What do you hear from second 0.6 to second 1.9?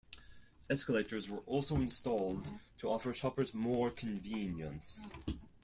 Escalators were also